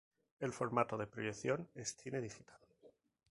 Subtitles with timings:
[0.39, 2.57] El formato de proyección es cine digital.